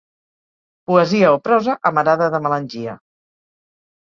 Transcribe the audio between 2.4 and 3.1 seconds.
melangia.